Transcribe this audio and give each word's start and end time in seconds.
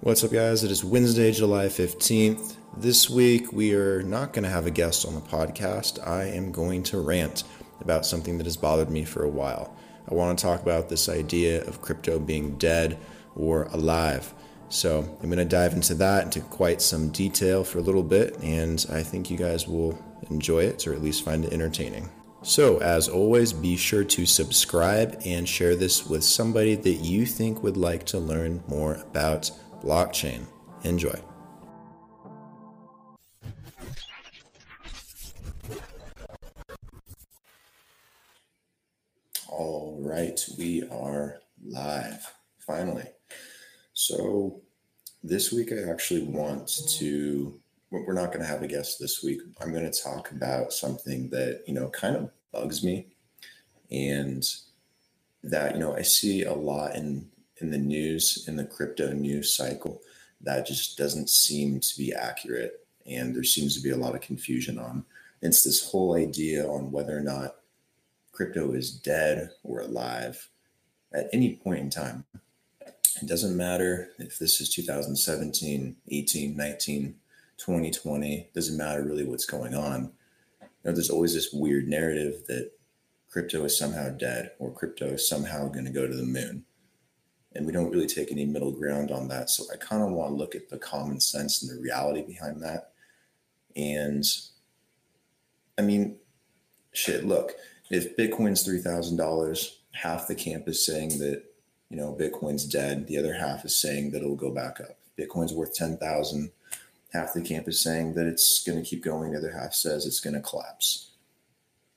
What's 0.00 0.24
up, 0.24 0.32
guys? 0.32 0.64
It 0.64 0.70
is 0.70 0.82
Wednesday, 0.82 1.30
July 1.32 1.66
15th. 1.66 2.56
This 2.76 3.10
week, 3.10 3.52
we 3.52 3.74
are 3.74 4.02
not 4.02 4.32
going 4.32 4.44
to 4.44 4.50
have 4.50 4.66
a 4.66 4.70
guest 4.70 5.06
on 5.06 5.14
the 5.14 5.20
podcast. 5.20 6.04
I 6.06 6.24
am 6.24 6.52
going 6.52 6.82
to 6.84 7.00
rant 7.00 7.44
about 7.80 8.06
something 8.06 8.38
that 8.38 8.46
has 8.46 8.56
bothered 8.56 8.90
me 8.90 9.04
for 9.04 9.24
a 9.24 9.28
while. 9.28 9.76
I 10.10 10.14
want 10.14 10.38
to 10.38 10.42
talk 10.42 10.62
about 10.62 10.88
this 10.88 11.08
idea 11.08 11.62
of 11.66 11.82
crypto 11.82 12.18
being 12.18 12.56
dead 12.56 12.98
or 13.36 13.64
alive. 13.64 14.32
So, 14.70 15.00
I'm 15.22 15.28
going 15.28 15.36
to 15.38 15.44
dive 15.44 15.74
into 15.74 15.94
that 15.96 16.24
into 16.24 16.40
quite 16.40 16.80
some 16.80 17.10
detail 17.10 17.62
for 17.62 17.78
a 17.78 17.82
little 17.82 18.02
bit, 18.02 18.38
and 18.42 18.84
I 18.90 19.02
think 19.02 19.30
you 19.30 19.36
guys 19.36 19.68
will 19.68 20.02
enjoy 20.30 20.64
it 20.64 20.86
or 20.86 20.94
at 20.94 21.02
least 21.02 21.24
find 21.24 21.44
it 21.44 21.52
entertaining. 21.52 22.08
So, 22.44 22.78
as 22.78 23.08
always, 23.08 23.52
be 23.52 23.76
sure 23.76 24.02
to 24.02 24.26
subscribe 24.26 25.22
and 25.24 25.48
share 25.48 25.76
this 25.76 26.08
with 26.08 26.24
somebody 26.24 26.74
that 26.74 26.94
you 26.94 27.24
think 27.24 27.62
would 27.62 27.76
like 27.76 28.04
to 28.06 28.18
learn 28.18 28.64
more 28.66 28.94
about 28.96 29.48
blockchain. 29.80 30.46
Enjoy. 30.82 31.14
All 39.48 39.98
right, 40.00 40.40
we 40.58 40.82
are 40.90 41.38
live 41.64 42.26
finally. 42.58 43.06
So, 43.92 44.62
this 45.22 45.52
week 45.52 45.70
I 45.70 45.88
actually 45.88 46.24
want 46.24 46.68
to. 46.98 47.61
We're 47.92 48.14
not 48.14 48.28
going 48.28 48.40
to 48.40 48.46
have 48.46 48.62
a 48.62 48.66
guest 48.66 48.98
this 48.98 49.22
week. 49.22 49.40
I'm 49.60 49.70
going 49.70 49.90
to 49.90 50.02
talk 50.02 50.30
about 50.30 50.72
something 50.72 51.28
that, 51.28 51.62
you 51.66 51.74
know, 51.74 51.88
kind 51.90 52.16
of 52.16 52.30
bugs 52.50 52.82
me 52.82 53.08
and 53.90 54.42
that, 55.44 55.74
you 55.74 55.80
know, 55.80 55.94
I 55.94 56.02
see 56.02 56.44
a 56.44 56.54
lot 56.54 56.96
in 56.96 57.28
in 57.62 57.70
the 57.70 57.78
news, 57.78 58.44
in 58.48 58.56
the 58.56 58.64
crypto 58.64 59.12
news 59.12 59.54
cycle, 59.54 60.02
that 60.40 60.66
just 60.66 60.98
doesn't 60.98 61.30
seem 61.30 61.80
to 61.80 61.96
be 61.96 62.12
accurate. 62.12 62.84
And 63.06 63.34
there 63.34 63.44
seems 63.44 63.76
to 63.76 63.82
be 63.82 63.90
a 63.90 63.96
lot 63.96 64.14
of 64.14 64.20
confusion 64.20 64.78
on. 64.78 65.04
It's 65.40 65.64
this 65.64 65.90
whole 65.90 66.14
idea 66.16 66.66
on 66.66 66.90
whether 66.90 67.16
or 67.16 67.20
not 67.20 67.56
crypto 68.32 68.72
is 68.72 68.90
dead 68.90 69.50
or 69.62 69.80
alive 69.80 70.48
at 71.14 71.28
any 71.32 71.56
point 71.56 71.80
in 71.80 71.90
time. 71.90 72.24
It 72.80 73.26
doesn't 73.26 73.56
matter 73.56 74.10
if 74.18 74.38
this 74.38 74.60
is 74.60 74.68
2017, 74.70 75.96
18, 76.08 76.56
19, 76.56 77.14
2020, 77.64 78.50
doesn't 78.54 78.76
matter 78.76 79.04
really 79.04 79.24
what's 79.24 79.46
going 79.46 79.74
on. 79.74 80.12
You 80.60 80.68
know, 80.84 80.92
there's 80.92 81.10
always 81.10 81.34
this 81.34 81.52
weird 81.52 81.88
narrative 81.88 82.44
that 82.48 82.72
crypto 83.30 83.64
is 83.64 83.78
somehow 83.78 84.10
dead 84.10 84.52
or 84.58 84.72
crypto 84.72 85.06
is 85.06 85.28
somehow 85.28 85.68
going 85.68 85.84
to 85.84 85.90
go 85.90 86.06
to 86.06 86.14
the 86.14 86.24
moon 86.24 86.64
and 87.54 87.66
we 87.66 87.72
don't 87.72 87.90
really 87.90 88.06
take 88.06 88.32
any 88.32 88.44
middle 88.44 88.72
ground 88.72 89.10
on 89.10 89.28
that. 89.28 89.50
So 89.50 89.64
I 89.72 89.76
kind 89.76 90.02
of 90.02 90.10
want 90.10 90.30
to 90.30 90.36
look 90.36 90.54
at 90.54 90.68
the 90.68 90.78
common 90.78 91.20
sense 91.20 91.62
and 91.62 91.70
the 91.70 91.82
reality 91.82 92.22
behind 92.22 92.62
that. 92.62 92.92
And 93.76 94.24
I 95.78 95.82
mean, 95.82 96.16
shit, 96.92 97.24
look, 97.24 97.52
if 97.90 98.16
Bitcoin's 98.16 98.66
$3,000, 98.66 99.68
half 99.92 100.26
the 100.26 100.34
camp 100.34 100.68
is 100.68 100.84
saying 100.84 101.18
that, 101.18 101.44
you 101.90 101.96
know, 101.96 102.16
Bitcoin's 102.18 102.64
dead. 102.64 103.06
The 103.06 103.18
other 103.18 103.34
half 103.34 103.64
is 103.64 103.76
saying 103.76 104.12
that 104.12 104.22
it'll 104.22 104.36
go 104.36 104.50
back 104.50 104.80
up. 104.80 104.98
Bitcoin's 105.18 105.52
worth 105.52 105.74
10,000. 105.74 106.50
Half 107.12 107.34
the 107.34 107.42
camp 107.42 107.68
is 107.68 107.80
saying 107.80 108.14
that 108.14 108.26
it's 108.26 108.62
going 108.64 108.82
to 108.82 108.88
keep 108.88 109.04
going. 109.04 109.32
The 109.32 109.38
other 109.38 109.52
half 109.52 109.74
says 109.74 110.06
it's 110.06 110.20
going 110.20 110.34
to 110.34 110.40
collapse. 110.40 111.10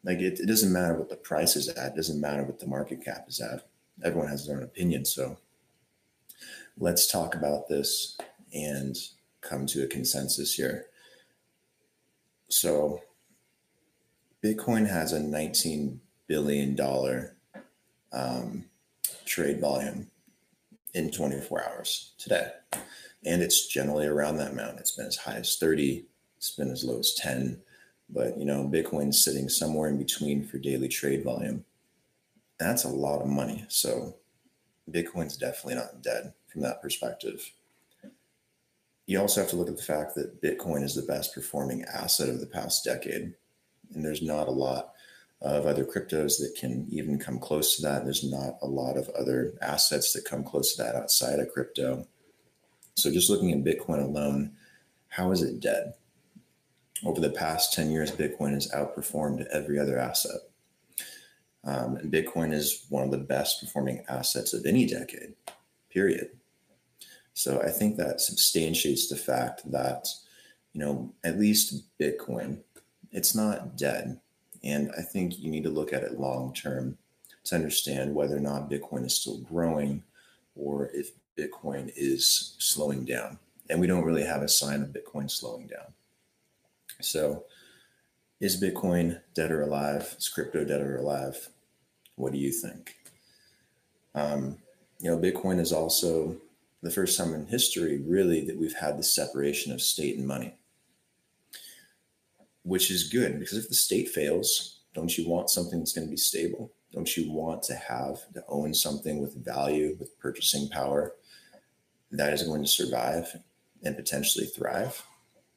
Like 0.03 0.19
it, 0.19 0.39
it 0.39 0.47
doesn't 0.47 0.73
matter 0.73 0.93
what 0.93 1.09
the 1.09 1.15
price 1.15 1.55
is 1.55 1.69
at. 1.69 1.93
It 1.93 1.95
doesn't 1.95 2.21
matter 2.21 2.43
what 2.43 2.59
the 2.59 2.67
market 2.67 3.03
cap 3.03 3.25
is 3.27 3.39
at. 3.39 3.67
Everyone 4.03 4.29
has 4.29 4.45
their 4.45 4.57
own 4.57 4.63
opinion. 4.63 5.05
So 5.05 5.37
let's 6.77 7.07
talk 7.07 7.33
about 7.33 7.67
this 7.67 8.17
and 8.53 8.97
come 9.41 9.65
to 9.67 9.83
a 9.83 9.87
consensus 9.87 10.53
here. 10.53 10.87
So, 12.49 13.01
Bitcoin 14.43 14.87
has 14.87 15.11
a 15.13 15.19
$19 15.19 15.97
billion 16.27 16.79
um, 18.11 18.65
trade 19.25 19.59
volume 19.59 20.11
in 20.93 21.09
24 21.11 21.63
hours 21.63 22.13
today. 22.19 22.51
And 23.25 23.41
it's 23.41 23.67
generally 23.67 24.05
around 24.05 24.37
that 24.37 24.51
amount. 24.51 24.79
It's 24.79 24.91
been 24.91 25.07
as 25.07 25.17
high 25.17 25.35
as 25.35 25.57
30, 25.57 26.05
it's 26.37 26.51
been 26.51 26.69
as 26.69 26.83
low 26.83 26.99
as 26.99 27.13
10. 27.15 27.61
But, 28.07 28.37
you 28.37 28.45
know, 28.45 28.69
Bitcoin's 28.71 29.23
sitting 29.23 29.49
somewhere 29.49 29.89
in 29.89 29.97
between 29.97 30.45
for 30.45 30.59
daily 30.59 30.87
trade 30.87 31.23
volume. 31.23 31.65
That's 32.59 32.83
a 32.83 32.89
lot 32.89 33.21
of 33.21 33.27
money. 33.27 33.65
So, 33.67 34.15
Bitcoin's 34.89 35.37
definitely 35.37 35.75
not 35.75 36.03
dead 36.03 36.33
from 36.47 36.61
that 36.61 36.81
perspective. 36.81 37.51
You 39.07 39.19
also 39.19 39.41
have 39.41 39.49
to 39.49 39.55
look 39.55 39.69
at 39.69 39.77
the 39.77 39.83
fact 39.83 40.15
that 40.15 40.41
Bitcoin 40.41 40.83
is 40.83 40.95
the 40.95 41.01
best 41.01 41.33
performing 41.33 41.83
asset 41.83 42.29
of 42.29 42.39
the 42.39 42.45
past 42.45 42.83
decade. 42.83 43.33
And 43.93 44.05
there's 44.05 44.21
not 44.21 44.47
a 44.47 44.51
lot 44.51 44.93
of 45.41 45.65
other 45.65 45.85
cryptos 45.85 46.39
that 46.39 46.55
can 46.57 46.87
even 46.89 47.19
come 47.19 47.39
close 47.39 47.75
to 47.75 47.81
that. 47.83 48.03
There's 48.03 48.23
not 48.23 48.57
a 48.61 48.67
lot 48.67 48.97
of 48.97 49.09
other 49.09 49.53
assets 49.61 50.13
that 50.13 50.25
come 50.25 50.43
close 50.43 50.75
to 50.75 50.83
that 50.83 50.95
outside 50.95 51.39
of 51.39 51.51
crypto. 51.51 52.07
So 52.95 53.11
just 53.11 53.29
looking 53.29 53.51
at 53.51 53.63
Bitcoin 53.63 54.01
alone, 54.01 54.53
how 55.09 55.31
is 55.31 55.41
it 55.41 55.59
dead? 55.59 55.93
Over 57.03 57.19
the 57.19 57.29
past 57.29 57.73
10 57.73 57.91
years, 57.91 58.11
Bitcoin 58.11 58.53
has 58.53 58.71
outperformed 58.71 59.45
every 59.47 59.77
other 59.77 59.99
asset. 59.99 60.39
Um, 61.65 61.97
and 61.97 62.11
Bitcoin 62.11 62.53
is 62.53 62.85
one 62.89 63.03
of 63.03 63.11
the 63.11 63.17
best 63.17 63.59
performing 63.59 64.05
assets 64.07 64.53
of 64.53 64.65
any 64.65 64.85
decade, 64.85 65.33
period. 65.89 66.29
So 67.33 67.61
I 67.61 67.69
think 67.69 67.97
that 67.97 68.21
substantiates 68.21 69.09
the 69.09 69.17
fact 69.17 69.69
that, 69.71 70.07
you 70.71 70.79
know, 70.79 71.13
at 71.23 71.37
least 71.37 71.83
Bitcoin, 71.99 72.59
it's 73.11 73.35
not 73.35 73.77
dead. 73.77 74.21
And 74.63 74.89
I 74.97 75.01
think 75.01 75.37
you 75.37 75.51
need 75.51 75.63
to 75.63 75.69
look 75.69 75.91
at 75.91 76.03
it 76.03 76.19
long 76.19 76.53
term 76.53 76.97
to 77.43 77.55
understand 77.55 78.15
whether 78.15 78.37
or 78.37 78.41
not 78.41 78.69
Bitcoin 78.69 79.05
is 79.05 79.17
still 79.17 79.39
growing 79.39 80.01
or 80.55 80.89
if 80.93 81.11
Bitcoin 81.37 81.91
is 81.95 82.55
slowing 82.59 83.05
down. 83.05 83.39
And 83.69 83.79
we 83.79 83.87
don't 83.87 84.03
really 84.03 84.23
have 84.23 84.41
a 84.41 84.47
sign 84.47 84.81
of 84.81 84.89
Bitcoin 84.89 85.29
slowing 85.29 85.67
down. 85.67 85.93
So, 87.01 87.45
is 88.39 88.61
Bitcoin 88.61 89.21
dead 89.33 89.51
or 89.51 89.61
alive? 89.61 90.15
Is 90.17 90.29
crypto 90.29 90.63
dead 90.63 90.81
or 90.81 90.97
alive? 90.97 91.49
What 92.15 92.31
do 92.31 92.37
you 92.37 92.51
think? 92.51 92.95
Um, 94.13 94.57
you 94.99 95.09
know, 95.09 95.17
Bitcoin 95.17 95.59
is 95.59 95.73
also 95.73 96.37
the 96.81 96.91
first 96.91 97.17
time 97.17 97.33
in 97.33 97.47
history, 97.47 98.01
really, 98.05 98.45
that 98.45 98.57
we've 98.57 98.75
had 98.75 98.97
the 98.97 99.03
separation 99.03 99.73
of 99.73 99.81
state 99.81 100.17
and 100.17 100.27
money, 100.27 100.55
which 102.63 102.91
is 102.91 103.09
good 103.09 103.39
because 103.39 103.57
if 103.57 103.67
the 103.67 103.75
state 103.75 104.09
fails, 104.09 104.79
don't 104.93 105.17
you 105.17 105.27
want 105.27 105.49
something 105.49 105.79
that's 105.79 105.93
going 105.93 106.07
to 106.07 106.11
be 106.11 106.17
stable? 106.17 106.71
Don't 106.93 107.17
you 107.17 107.31
want 107.31 107.63
to 107.63 107.75
have 107.75 108.31
to 108.33 108.43
own 108.47 108.73
something 108.73 109.19
with 109.21 109.43
value, 109.43 109.97
with 109.99 110.17
purchasing 110.19 110.69
power 110.69 111.13
that 112.17 112.33
is 112.33 112.43
going 112.43 112.61
to 112.61 112.67
survive 112.67 113.35
and 113.83 113.95
potentially 113.95 114.45
thrive? 114.45 115.03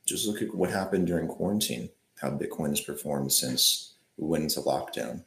Just 0.06 0.26
look 0.26 0.42
at 0.42 0.54
what 0.54 0.70
happened 0.70 1.06
during 1.06 1.28
quarantine, 1.28 1.90
how 2.20 2.30
Bitcoin 2.30 2.70
has 2.70 2.80
performed 2.80 3.32
since 3.32 3.94
we 4.16 4.26
went 4.26 4.44
into 4.44 4.60
lockdown. 4.60 5.24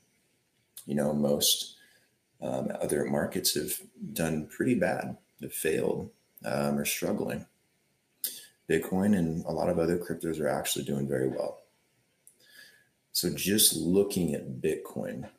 You 0.86 0.96
know, 0.96 1.14
most 1.14 1.75
um, 2.41 2.72
other 2.81 3.06
markets 3.06 3.56
have 3.56 3.74
done 4.14 4.47
pretty 4.47 4.75
bad 4.75 5.18
have 5.41 5.53
failed 5.53 6.12
um, 6.46 6.78
or 6.78 6.86
struggling. 6.86 7.46
Bitcoin 8.70 9.18
and 9.18 9.44
a 9.46 9.52
lot 9.52 9.70
of 9.70 9.80
other 9.80 9.97
cryptos 9.97 10.40
are 10.40 10.47
actually 10.47 10.86
doing 10.86 11.08
very 11.08 11.28
well. 11.28 11.59
So, 13.12 13.30
just 13.34 13.76
looking 13.76 14.34
at 14.34 14.61
Bitcoin, 14.61 15.29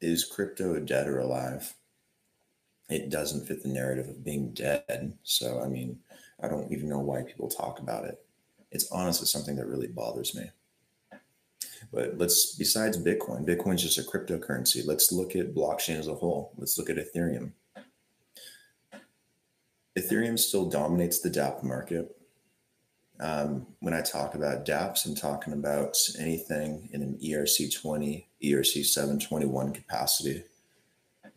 is 0.00 0.24
crypto 0.24 0.78
dead 0.78 1.08
or 1.08 1.18
alive? 1.18 1.74
It 2.92 3.08
doesn't 3.08 3.46
fit 3.46 3.62
the 3.62 3.70
narrative 3.70 4.06
of 4.08 4.22
being 4.22 4.52
dead. 4.52 5.14
So, 5.22 5.62
I 5.62 5.68
mean, 5.68 5.98
I 6.42 6.48
don't 6.48 6.70
even 6.70 6.90
know 6.90 6.98
why 6.98 7.22
people 7.22 7.48
talk 7.48 7.78
about 7.78 8.04
it. 8.04 8.22
It's 8.70 8.92
honestly 8.92 9.26
something 9.26 9.56
that 9.56 9.66
really 9.66 9.86
bothers 9.86 10.34
me. 10.34 10.50
But 11.90 12.18
let's, 12.18 12.54
besides 12.54 12.98
Bitcoin, 12.98 13.46
Bitcoin's 13.46 13.82
just 13.82 13.98
a 13.98 14.02
cryptocurrency. 14.02 14.86
Let's 14.86 15.10
look 15.10 15.34
at 15.34 15.54
blockchain 15.54 15.98
as 15.98 16.06
a 16.06 16.14
whole. 16.14 16.52
Let's 16.58 16.76
look 16.76 16.90
at 16.90 16.96
Ethereum. 16.96 17.52
Ethereum 19.98 20.38
still 20.38 20.68
dominates 20.68 21.20
the 21.20 21.30
dApp 21.30 21.62
market. 21.62 22.14
Um, 23.20 23.66
when 23.80 23.94
I 23.94 24.02
talk 24.02 24.34
about 24.34 24.66
dApps, 24.66 25.06
I'm 25.06 25.14
talking 25.14 25.54
about 25.54 25.96
anything 26.18 26.90
in 26.92 27.02
an 27.02 27.18
ERC20, 27.22 28.26
ERC721 28.42 29.74
capacity. 29.74 30.44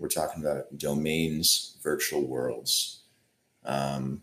We're 0.05 0.09
talking 0.09 0.43
about 0.43 0.77
domains, 0.77 1.77
virtual 1.81 2.27
worlds, 2.27 2.99
um, 3.65 4.21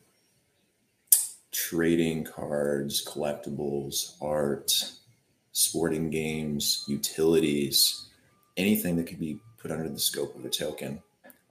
trading 1.51 2.23
cards, 2.23 3.05
collectibles, 3.05 4.13
art, 4.23 4.93
sporting 5.51 6.09
games, 6.09 6.85
utilities, 6.87 8.07
anything 8.57 8.95
that 8.95 9.09
could 9.09 9.19
be 9.19 9.41
put 9.59 9.73
under 9.73 9.89
the 9.89 9.99
scope 9.99 10.37
of 10.37 10.45
a 10.45 10.49
token 10.49 11.03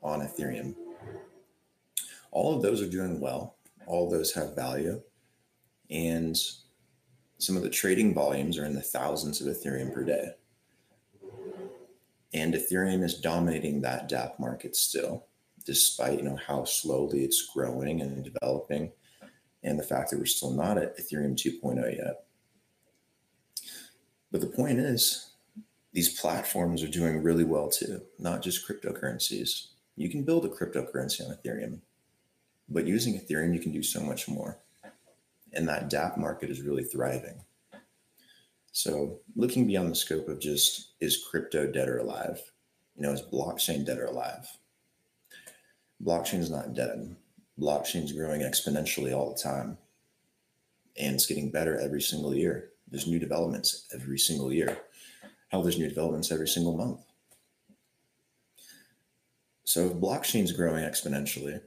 on 0.01 0.21
Ethereum. 0.21 0.75
All 2.31 2.55
of 2.55 2.61
those 2.61 2.81
are 2.81 2.87
doing 2.87 3.19
well. 3.19 3.57
All 3.85 4.09
those 4.09 4.33
have 4.35 4.55
value. 4.55 5.01
And 5.89 6.37
some 7.37 7.57
of 7.57 7.63
the 7.63 7.69
trading 7.69 8.13
volumes 8.13 8.57
are 8.57 8.63
in 8.63 8.75
the 8.75 8.81
thousands 8.81 9.41
of 9.41 9.53
Ethereum 9.53 9.93
per 9.93 10.05
day. 10.05 10.35
And 12.33 12.53
Ethereum 12.53 13.03
is 13.03 13.19
dominating 13.19 13.81
that 13.81 14.09
DApp 14.09 14.39
market 14.39 14.75
still, 14.75 15.25
despite 15.65 16.19
you 16.19 16.23
know 16.23 16.37
how 16.47 16.63
slowly 16.63 17.23
it's 17.23 17.49
growing 17.53 18.01
and 18.01 18.23
developing, 18.23 18.91
and 19.63 19.77
the 19.77 19.83
fact 19.83 20.09
that 20.09 20.19
we're 20.19 20.25
still 20.25 20.51
not 20.51 20.77
at 20.77 20.97
Ethereum 20.97 21.35
2.0 21.35 21.97
yet. 21.97 22.23
But 24.31 24.41
the 24.41 24.47
point 24.47 24.79
is, 24.79 25.31
these 25.93 26.19
platforms 26.19 26.81
are 26.83 26.87
doing 26.87 27.21
really 27.21 27.43
well 27.43 27.69
too, 27.69 28.01
not 28.17 28.41
just 28.41 28.65
cryptocurrencies. 28.65 29.67
You 29.97 30.09
can 30.09 30.23
build 30.23 30.45
a 30.45 30.49
cryptocurrency 30.49 31.27
on 31.27 31.35
Ethereum, 31.35 31.79
but 32.69 32.87
using 32.87 33.19
Ethereum, 33.19 33.53
you 33.53 33.59
can 33.59 33.73
do 33.73 33.83
so 33.83 33.99
much 33.99 34.29
more. 34.29 34.57
And 35.53 35.67
that 35.67 35.91
DApp 35.91 36.17
market 36.17 36.49
is 36.49 36.61
really 36.61 36.85
thriving. 36.85 37.43
So, 38.71 39.19
looking 39.35 39.67
beyond 39.67 39.91
the 39.91 39.95
scope 39.95 40.29
of 40.29 40.39
just 40.39 40.93
is 41.01 41.25
crypto 41.29 41.69
dead 41.69 41.89
or 41.89 41.97
alive, 41.97 42.41
you 42.95 43.03
know, 43.03 43.11
is 43.11 43.21
blockchain 43.21 43.85
dead 43.85 43.99
or 43.99 44.05
alive? 44.05 44.47
Blockchain 46.03 46.39
is 46.39 46.49
not 46.49 46.73
dead. 46.73 47.15
Blockchain 47.59 48.05
is 48.05 48.13
growing 48.13 48.41
exponentially 48.41 49.13
all 49.13 49.33
the 49.33 49.41
time, 49.41 49.77
and 50.97 51.15
it's 51.15 51.25
getting 51.25 51.51
better 51.51 51.77
every 51.79 52.01
single 52.01 52.33
year. 52.33 52.69
There's 52.87 53.07
new 53.07 53.19
developments 53.19 53.87
every 53.93 54.17
single 54.17 54.53
year. 54.53 54.77
Hell, 55.49 55.63
there's 55.63 55.77
new 55.77 55.89
developments 55.89 56.31
every 56.31 56.47
single 56.47 56.75
month. 56.75 57.01
So, 59.65 59.87
if 59.87 59.93
blockchain 59.93 60.43
is 60.43 60.53
growing 60.53 60.85
exponentially, 60.85 61.61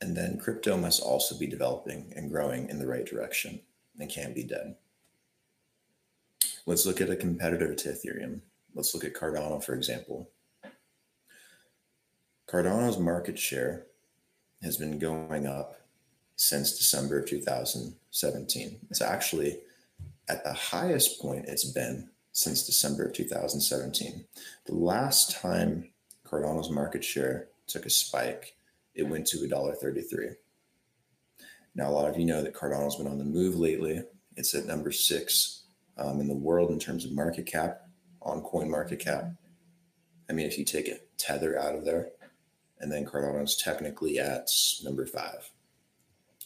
and 0.00 0.16
then 0.16 0.38
crypto 0.38 0.76
must 0.76 1.02
also 1.02 1.36
be 1.36 1.46
developing 1.48 2.12
and 2.14 2.30
growing 2.30 2.68
in 2.68 2.78
the 2.78 2.86
right 2.86 3.06
direction 3.06 3.60
and 3.98 4.08
can't 4.08 4.34
be 4.34 4.44
dead. 4.44 4.76
Let's 6.64 6.86
look 6.86 7.00
at 7.00 7.10
a 7.10 7.16
competitor 7.16 7.74
to 7.74 7.88
Ethereum. 7.88 8.40
Let's 8.74 8.94
look 8.94 9.04
at 9.04 9.14
Cardano, 9.14 9.62
for 9.62 9.74
example. 9.74 10.30
Cardano's 12.48 12.98
market 12.98 13.38
share 13.38 13.86
has 14.62 14.76
been 14.76 14.98
going 14.98 15.46
up 15.46 15.80
since 16.36 16.78
December 16.78 17.20
of 17.20 17.26
2017. 17.26 18.78
It's 18.90 19.00
actually 19.00 19.58
at 20.28 20.44
the 20.44 20.52
highest 20.52 21.20
point 21.20 21.46
it's 21.48 21.64
been 21.64 22.08
since 22.32 22.64
December 22.64 23.06
of 23.06 23.12
2017. 23.12 24.24
The 24.66 24.74
last 24.74 25.32
time 25.40 25.90
Cardano's 26.26 26.70
market 26.70 27.04
share 27.04 27.48
took 27.66 27.86
a 27.86 27.90
spike, 27.90 28.56
it 28.94 29.02
went 29.02 29.26
to 29.28 29.38
$1.33. 29.38 30.36
Now, 31.74 31.88
a 31.88 31.92
lot 31.92 32.08
of 32.08 32.18
you 32.18 32.24
know 32.24 32.42
that 32.42 32.54
Cardano's 32.54 32.96
been 32.96 33.06
on 33.06 33.18
the 33.18 33.24
move 33.24 33.56
lately. 33.56 34.02
It's 34.36 34.54
at 34.54 34.66
number 34.66 34.92
six 34.92 35.61
um, 35.98 36.20
in 36.20 36.28
the 36.28 36.34
world 36.34 36.70
in 36.70 36.78
terms 36.78 37.04
of 37.04 37.12
market 37.12 37.46
cap 37.46 37.82
on 38.20 38.40
coin 38.42 38.70
market 38.70 38.98
cap. 38.98 39.30
I 40.28 40.32
mean, 40.32 40.46
if 40.46 40.58
you 40.58 40.64
take 40.64 40.88
a 40.88 40.98
tether 41.18 41.58
out 41.58 41.74
of 41.74 41.84
there, 41.84 42.10
and 42.80 42.90
then 42.90 43.06
Cardano's 43.06 43.56
technically 43.56 44.18
at 44.18 44.48
number 44.82 45.06
five. 45.06 45.50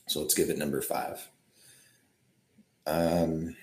So 0.09 0.21
let's 0.21 0.35
give 0.35 0.51
it 0.51 0.59
number 0.59 0.83
five. 0.83 1.29
Um, 2.87 3.57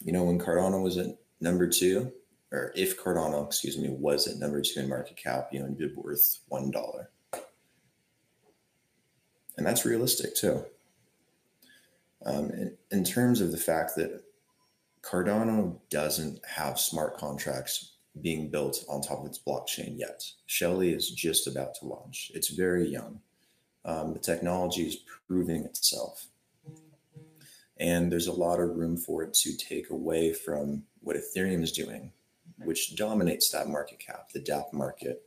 you 0.00 0.12
know, 0.12 0.24
when 0.24 0.40
Cardano 0.40 0.82
was 0.82 0.96
at 0.96 1.16
number 1.40 1.68
two, 1.68 2.12
or 2.50 2.72
if 2.74 3.00
Cardano, 3.00 3.46
excuse 3.46 3.78
me, 3.78 3.88
was 3.90 4.26
at 4.26 4.38
number 4.38 4.60
two 4.60 4.80
in 4.80 4.88
market 4.88 5.16
cap, 5.16 5.48
you 5.52 5.60
know, 5.60 5.66
it'd 5.66 5.78
be 5.78 5.90
worth 5.94 6.40
one 6.48 6.70
dollar. 6.70 7.10
And 9.56 9.64
that's 9.64 9.84
realistic 9.84 10.34
too. 10.34 10.64
Um, 12.26 12.50
in, 12.50 12.76
in 12.90 13.04
terms 13.04 13.40
of 13.40 13.52
the 13.52 13.58
fact 13.58 13.92
that 13.96 14.23
Cardano 15.04 15.78
doesn't 15.90 16.40
have 16.46 16.80
smart 16.80 17.18
contracts 17.18 17.96
being 18.20 18.50
built 18.50 18.84
on 18.88 19.02
top 19.02 19.20
of 19.20 19.26
its 19.26 19.38
blockchain 19.38 19.98
yet. 19.98 20.24
Shelley 20.46 20.92
is 20.92 21.10
just 21.10 21.46
about 21.46 21.74
to 21.76 21.86
launch. 21.86 22.30
It's 22.34 22.48
very 22.48 22.88
young. 22.88 23.20
Um, 23.84 24.14
the 24.14 24.18
technology 24.18 24.86
is 24.86 24.96
proving 25.28 25.64
itself. 25.64 26.28
And 27.78 28.10
there's 28.10 28.28
a 28.28 28.32
lot 28.32 28.60
of 28.60 28.76
room 28.76 28.96
for 28.96 29.24
it 29.24 29.34
to 29.34 29.56
take 29.56 29.90
away 29.90 30.32
from 30.32 30.84
what 31.00 31.16
Ethereum 31.16 31.62
is 31.62 31.72
doing, 31.72 32.12
which 32.58 32.96
dominates 32.96 33.50
that 33.50 33.68
market 33.68 33.98
cap, 33.98 34.30
the 34.32 34.40
DApp 34.40 34.72
market, 34.72 35.22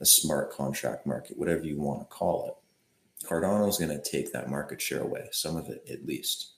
the 0.00 0.06
smart 0.06 0.52
contract 0.52 1.06
market, 1.06 1.38
whatever 1.38 1.64
you 1.64 1.80
want 1.80 2.00
to 2.00 2.06
call 2.06 2.48
it. 2.48 3.26
Cardano 3.26 3.68
is 3.68 3.78
going 3.78 3.96
to 3.96 4.10
take 4.10 4.32
that 4.32 4.50
market 4.50 4.82
share 4.82 5.00
away, 5.00 5.28
some 5.30 5.56
of 5.56 5.68
it 5.68 5.86
at 5.90 6.04
least. 6.04 6.54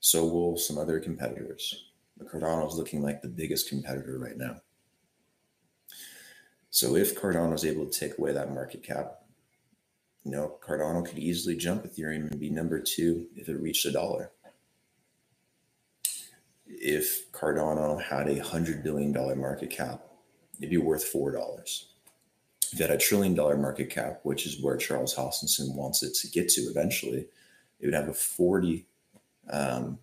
So 0.00 0.24
will 0.24 0.56
some 0.56 0.78
other 0.78 1.00
competitors. 1.00 1.85
Cardano 2.24 2.66
is 2.66 2.74
looking 2.74 3.02
like 3.02 3.22
the 3.22 3.28
biggest 3.28 3.68
competitor 3.68 4.18
right 4.18 4.36
now. 4.36 4.56
So 6.70 6.96
if 6.96 7.18
Cardano 7.18 7.54
is 7.54 7.64
able 7.64 7.86
to 7.86 7.98
take 7.98 8.18
away 8.18 8.32
that 8.32 8.52
market 8.52 8.82
cap, 8.82 9.22
you 10.24 10.32
know, 10.32 10.58
Cardano 10.60 11.06
could 11.06 11.18
easily 11.18 11.56
jump 11.56 11.84
Ethereum 11.84 12.30
and 12.30 12.40
be 12.40 12.50
number 12.50 12.80
two 12.80 13.28
if 13.36 13.48
it 13.48 13.60
reached 13.60 13.86
a 13.86 13.92
dollar. 13.92 14.32
If 16.66 17.30
Cardano 17.32 18.02
had 18.02 18.28
a 18.28 18.42
hundred 18.42 18.82
billion 18.82 19.12
dollar 19.12 19.36
market 19.36 19.70
cap, 19.70 20.02
it'd 20.58 20.70
be 20.70 20.78
worth 20.78 21.04
four 21.04 21.30
dollars. 21.30 21.90
If 22.72 22.80
it 22.80 22.90
had 22.90 22.90
a 22.90 22.98
trillion 22.98 23.34
dollar 23.34 23.56
market 23.56 23.88
cap, 23.88 24.20
which 24.24 24.46
is 24.46 24.60
where 24.60 24.76
Charles 24.76 25.14
Hoskinson 25.14 25.74
wants 25.76 26.02
it 26.02 26.14
to 26.14 26.28
get 26.28 26.48
to 26.50 26.62
eventually, 26.62 27.28
it 27.78 27.86
would 27.86 27.94
have 27.94 28.08
a 28.08 28.14
forty 28.14 28.86
um, 29.48 30.00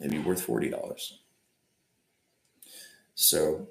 it'd 0.00 0.10
be 0.10 0.18
worth 0.18 0.44
$40. 0.46 1.12
So, 3.14 3.68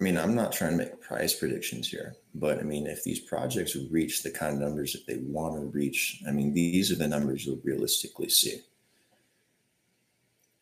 I 0.00 0.04
mean, 0.04 0.16
I'm 0.16 0.34
not 0.34 0.52
trying 0.52 0.70
to 0.72 0.76
make 0.76 1.00
price 1.00 1.34
predictions 1.34 1.88
here, 1.88 2.16
but 2.34 2.58
I 2.58 2.62
mean, 2.62 2.86
if 2.86 3.04
these 3.04 3.20
projects 3.20 3.76
reach 3.90 4.22
the 4.22 4.30
kind 4.30 4.54
of 4.54 4.60
numbers 4.60 4.92
that 4.92 5.06
they 5.06 5.18
want 5.22 5.54
to 5.54 5.66
reach, 5.66 6.22
I 6.26 6.32
mean, 6.32 6.54
these 6.54 6.92
are 6.92 6.96
the 6.96 7.08
numbers 7.08 7.46
you'll 7.46 7.60
realistically 7.62 8.28
see. 8.28 8.60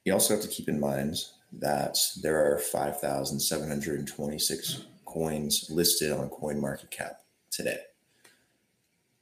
You 0.04 0.12
also 0.12 0.34
have 0.34 0.42
to 0.42 0.48
keep 0.48 0.68
in 0.68 0.78
mind 0.78 1.16
that 1.52 1.98
there 2.22 2.44
are 2.44 2.58
5,726 2.58 4.84
coins 5.04 5.66
listed 5.70 6.12
on 6.12 6.28
CoinMarketCap 6.28 7.14
today. 7.50 7.78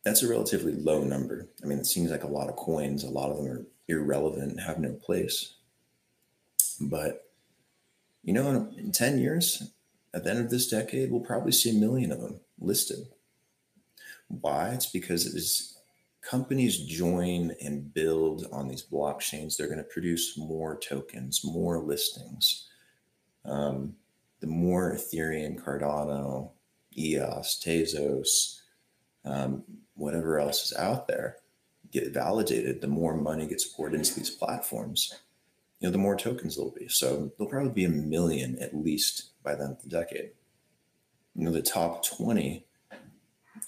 That's 0.04 0.22
a 0.22 0.28
relatively 0.28 0.74
low 0.74 1.04
number. 1.04 1.48
I 1.62 1.66
mean, 1.66 1.78
it 1.78 1.86
seems 1.86 2.10
like 2.10 2.24
a 2.24 2.28
lot 2.28 2.48
of 2.48 2.56
coins. 2.56 3.04
A 3.04 3.10
lot 3.10 3.30
of 3.30 3.36
them 3.36 3.46
are 3.46 3.64
irrelevant 3.88 4.60
have 4.60 4.78
no 4.78 4.92
place. 4.92 5.54
But, 6.80 7.28
you 8.22 8.32
know, 8.32 8.48
in, 8.50 8.78
in 8.78 8.92
10 8.92 9.18
years, 9.18 9.70
at 10.14 10.24
the 10.24 10.30
end 10.30 10.40
of 10.40 10.50
this 10.50 10.68
decade, 10.68 11.10
we'll 11.10 11.20
probably 11.20 11.52
see 11.52 11.70
a 11.70 11.80
million 11.80 12.12
of 12.12 12.20
them 12.20 12.40
listed. 12.58 13.06
Why? 14.28 14.70
It's 14.70 14.86
because 14.86 15.26
as 15.34 15.78
companies 16.22 16.78
join 16.78 17.54
and 17.62 17.92
build 17.92 18.46
on 18.52 18.68
these 18.68 18.84
blockchains, 18.84 19.56
they're 19.56 19.66
going 19.66 19.78
to 19.78 19.84
produce 19.84 20.38
more 20.38 20.78
tokens, 20.78 21.44
more 21.44 21.78
listings. 21.78 22.68
Um, 23.44 23.96
the 24.40 24.46
more 24.46 24.94
Ethereum, 24.94 25.62
Cardano, 25.62 26.50
EOS, 26.96 27.62
Tezos, 27.64 28.60
um, 29.24 29.62
whatever 29.94 30.38
else 30.38 30.70
is 30.70 30.76
out 30.76 31.06
there, 31.08 31.36
get 31.92 32.12
validated, 32.12 32.80
the 32.80 32.88
more 32.88 33.14
money 33.14 33.46
gets 33.46 33.66
poured 33.66 33.94
into 33.94 34.14
these 34.14 34.30
platforms, 34.30 35.14
you 35.78 35.88
know, 35.88 35.92
the 35.92 35.98
more 35.98 36.16
tokens 36.16 36.56
there'll 36.56 36.70
be. 36.70 36.88
So 36.88 37.32
there'll 37.36 37.50
probably 37.50 37.72
be 37.72 37.84
a 37.84 37.90
million 37.90 38.58
at 38.60 38.74
least 38.74 39.30
by 39.42 39.54
the 39.54 39.64
end 39.64 39.76
of 39.76 39.82
the 39.82 39.88
decade. 39.88 40.30
You 41.34 41.44
know, 41.44 41.50
the 41.50 41.62
top 41.62 42.04
20 42.06 42.66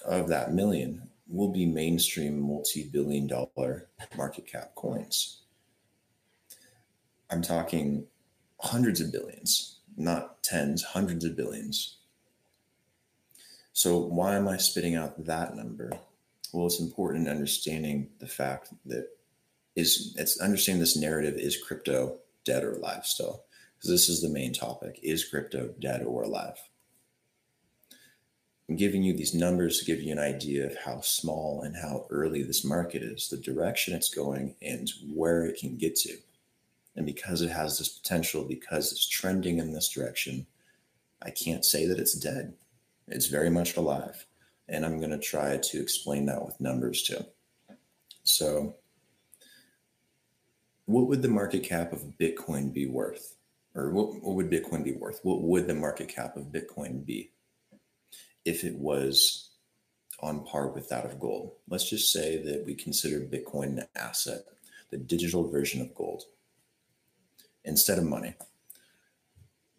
of 0.04 0.28
that 0.28 0.52
million 0.52 1.10
will 1.28 1.48
be 1.48 1.66
mainstream 1.66 2.40
multi-billion 2.40 3.26
dollar 3.26 3.88
market 4.16 4.46
cap 4.46 4.74
coins. 4.74 5.42
I'm 7.30 7.42
talking 7.42 8.06
hundreds 8.60 9.00
of 9.00 9.12
billions, 9.12 9.80
not 9.96 10.42
tens, 10.42 10.82
hundreds 10.82 11.24
of 11.24 11.36
billions. 11.36 11.98
So 13.72 13.98
why 13.98 14.36
am 14.36 14.46
I 14.46 14.56
spitting 14.56 14.94
out 14.94 15.24
that 15.24 15.56
number? 15.56 15.90
Well, 16.54 16.66
it's 16.66 16.78
important 16.78 17.26
in 17.26 17.32
understanding 17.32 18.10
the 18.20 18.28
fact 18.28 18.72
that 18.86 19.08
is 19.74 20.14
it's 20.16 20.40
understanding 20.40 20.80
this 20.80 20.96
narrative 20.96 21.34
is 21.36 21.56
crypto 21.56 22.18
dead 22.44 22.62
or 22.62 22.74
alive 22.74 23.04
still 23.04 23.42
because 23.76 23.90
this 23.90 24.08
is 24.08 24.22
the 24.22 24.28
main 24.28 24.52
topic 24.52 25.00
is 25.02 25.24
crypto 25.24 25.74
dead 25.80 26.04
or 26.04 26.22
alive 26.22 26.56
i'm 28.68 28.76
giving 28.76 29.02
you 29.02 29.12
these 29.12 29.34
numbers 29.34 29.80
to 29.80 29.84
give 29.84 30.00
you 30.00 30.12
an 30.12 30.18
idea 30.20 30.64
of 30.64 30.76
how 30.84 31.00
small 31.00 31.62
and 31.62 31.74
how 31.74 32.06
early 32.10 32.44
this 32.44 32.64
market 32.64 33.02
is 33.02 33.28
the 33.28 33.36
direction 33.36 33.92
it's 33.92 34.14
going 34.14 34.54
and 34.62 34.92
where 35.12 35.44
it 35.44 35.58
can 35.58 35.76
get 35.76 35.96
to 35.96 36.16
And 36.96 37.06
because 37.06 37.42
it 37.42 37.50
has 37.50 37.78
this 37.78 37.88
potential, 37.88 38.44
because 38.44 38.92
it's 38.92 39.08
trending 39.08 39.58
in 39.58 39.72
this 39.72 39.88
direction, 39.88 40.46
I 41.20 41.30
can't 41.30 41.64
say 41.64 41.86
that 41.86 41.98
it's 41.98 42.14
dead. 42.14 42.54
It's 43.08 43.26
very 43.26 43.50
much 43.50 43.76
alive. 43.76 44.26
And 44.68 44.84
I'm 44.84 44.98
going 44.98 45.10
to 45.10 45.18
try 45.18 45.58
to 45.58 45.80
explain 45.80 46.26
that 46.26 46.44
with 46.44 46.60
numbers 46.60 47.02
too. 47.02 47.24
So, 48.24 48.76
what 50.86 51.06
would 51.08 51.22
the 51.22 51.28
market 51.28 51.62
cap 51.62 51.92
of 51.92 52.14
Bitcoin 52.18 52.72
be 52.72 52.86
worth? 52.86 53.36
Or 53.74 53.90
what, 53.90 54.22
what 54.22 54.36
would 54.36 54.50
Bitcoin 54.50 54.84
be 54.84 54.92
worth? 54.92 55.20
What 55.22 55.42
would 55.42 55.66
the 55.66 55.74
market 55.74 56.08
cap 56.08 56.36
of 56.36 56.52
Bitcoin 56.52 57.04
be 57.04 57.32
if 58.44 58.64
it 58.64 58.76
was 58.76 59.50
on 60.20 60.44
par 60.44 60.68
with 60.68 60.88
that 60.90 61.04
of 61.04 61.18
gold? 61.18 61.52
Let's 61.68 61.88
just 61.88 62.12
say 62.12 62.42
that 62.44 62.64
we 62.64 62.74
consider 62.74 63.20
Bitcoin 63.20 63.78
an 63.78 63.86
asset, 63.96 64.44
the 64.90 64.98
digital 64.98 65.48
version 65.48 65.80
of 65.80 65.94
gold, 65.94 66.24
instead 67.64 67.98
of 67.98 68.04
money. 68.04 68.34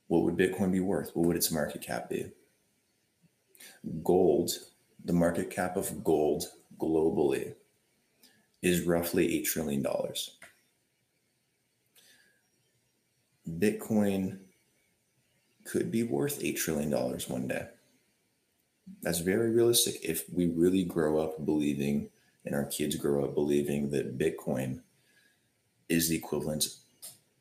What 0.08 0.24
would 0.24 0.38
Bitcoin 0.38 0.72
be 0.72 0.82
worth? 0.82 1.12
What 1.16 1.26
would 1.28 1.38
its 1.38 1.52
market 1.52 1.82
cap 1.82 2.10
be? 2.10 2.32
Gold, 4.04 4.52
the 5.06 5.14
market 5.14 5.50
cap 5.50 5.78
of 5.78 6.04
gold 6.04 6.46
globally 6.78 7.54
is 8.62 8.82
roughly 8.82 9.28
$8 9.44 9.46
trillion. 9.46 9.86
Bitcoin 13.48 14.40
could 15.64 15.92
be 15.92 16.04
worth 16.04 16.42
$8 16.42 16.58
trillion 16.58 16.92
one 16.92 17.48
day. 17.48 17.68
That's 19.02 19.20
very 19.20 19.52
realistic 19.52 19.96
if 20.04 20.26
we 20.34 20.48
really 20.48 20.84
grow 20.84 21.20
up 21.20 21.46
believing 21.46 22.10
and 22.46 22.54
our 22.54 22.66
kids 22.66 22.96
grow 22.96 23.24
up 23.26 23.34
believing 23.34 23.90
that 23.92 24.18
Bitcoin 24.18 24.82
is 25.90 26.10
the 26.10 26.16
equivalent 26.16 26.66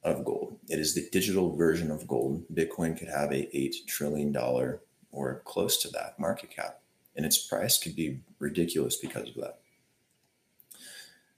of 0.02 0.24
gold. 0.24 0.58
It 0.68 0.78
is 0.78 0.94
the 0.94 1.08
digital 1.10 1.56
version 1.56 1.90
of 1.90 2.06
gold. 2.06 2.44
Bitcoin 2.52 2.98
could 2.98 3.08
have 3.08 3.30
a 3.32 3.46
$8 3.54 3.86
trillion 3.86 4.34
or 5.12 5.42
close 5.44 5.80
to 5.82 5.88
that 5.90 6.18
market 6.18 6.50
cap, 6.50 6.80
and 7.16 7.24
its 7.24 7.38
price 7.38 7.78
could 7.78 7.96
be 7.96 8.20
ridiculous 8.38 8.96
because 8.96 9.28
of 9.28 9.34
that. 9.36 9.60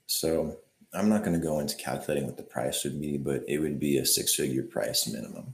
So 0.07 0.57
I'm 0.93 1.09
not 1.09 1.23
going 1.23 1.39
to 1.39 1.45
go 1.45 1.59
into 1.59 1.75
calculating 1.75 2.25
what 2.25 2.37
the 2.37 2.43
price 2.43 2.83
would 2.83 2.99
be, 2.99 3.17
but 3.17 3.43
it 3.47 3.59
would 3.59 3.79
be 3.79 3.97
a 3.97 4.05
six 4.05 4.33
figure 4.33 4.63
price 4.63 5.07
minimum 5.07 5.53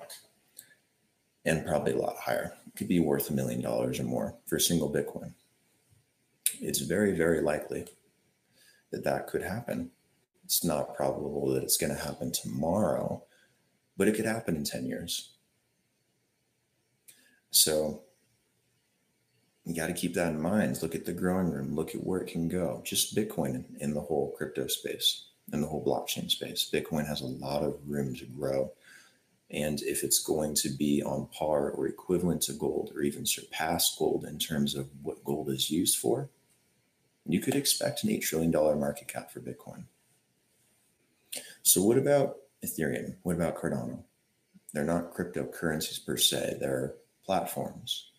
and 1.45 1.65
probably 1.65 1.93
a 1.93 1.97
lot 1.97 2.15
higher. 2.17 2.53
It 2.67 2.77
could 2.77 2.87
be 2.87 2.99
worth 2.99 3.29
a 3.29 3.33
million 3.33 3.61
dollars 3.61 3.99
or 3.99 4.03
more 4.03 4.35
for 4.45 4.55
a 4.55 4.61
single 4.61 4.91
Bitcoin. 4.91 5.33
It's 6.61 6.79
very, 6.79 7.13
very 7.13 7.41
likely 7.41 7.87
that 8.91 9.03
that 9.03 9.27
could 9.27 9.41
happen. 9.41 9.91
It's 10.45 10.63
not 10.63 10.95
probable 10.95 11.49
that 11.53 11.63
it's 11.63 11.77
going 11.77 11.93
to 11.93 12.01
happen 12.01 12.31
tomorrow, 12.31 13.23
but 13.97 14.07
it 14.07 14.15
could 14.15 14.25
happen 14.25 14.55
in 14.55 14.63
10 14.63 14.85
years. 14.85 15.31
So 17.49 18.03
you 19.65 19.73
got 19.75 19.87
to 19.87 19.93
keep 19.93 20.13
that 20.15 20.33
in 20.33 20.41
mind. 20.41 20.81
Look 20.81 20.95
at 20.95 21.05
the 21.05 21.13
growing 21.13 21.49
room, 21.49 21.75
look 21.75 21.95
at 21.95 22.03
where 22.03 22.19
it 22.19 22.31
can 22.31 22.47
go. 22.49 22.81
Just 22.83 23.15
Bitcoin 23.15 23.63
in 23.79 23.93
the 23.93 24.01
whole 24.01 24.33
crypto 24.37 24.67
space, 24.67 25.27
in 25.53 25.61
the 25.61 25.67
whole 25.67 25.83
blockchain 25.83 26.29
space. 26.29 26.69
Bitcoin 26.71 27.07
has 27.07 27.21
a 27.21 27.27
lot 27.27 27.63
of 27.63 27.79
room 27.87 28.15
to 28.15 28.25
grow. 28.25 28.71
And 29.51 29.81
if 29.83 30.03
it's 30.03 30.19
going 30.19 30.55
to 30.55 30.69
be 30.69 31.03
on 31.03 31.27
par 31.27 31.69
or 31.69 31.87
equivalent 31.87 32.41
to 32.43 32.53
gold 32.53 32.91
or 32.95 33.03
even 33.03 33.25
surpass 33.25 33.95
gold 33.97 34.25
in 34.25 34.39
terms 34.39 34.75
of 34.75 34.89
what 35.03 35.23
gold 35.23 35.49
is 35.49 35.69
used 35.69 35.97
for, 35.99 36.29
you 37.25 37.39
could 37.39 37.55
expect 37.55 38.03
an 38.03 38.09
$8 38.09 38.21
trillion 38.21 38.51
market 38.51 39.07
cap 39.07 39.31
for 39.31 39.39
Bitcoin. 39.39 39.83
So, 41.61 41.81
what 41.83 41.97
about 41.97 42.37
Ethereum? 42.65 43.15
What 43.23 43.35
about 43.35 43.55
Cardano? 43.55 44.03
They're 44.73 44.83
not 44.83 45.13
cryptocurrencies 45.13 46.03
per 46.03 46.17
se, 46.17 46.57
they're 46.59 46.95
platforms. 47.25 48.12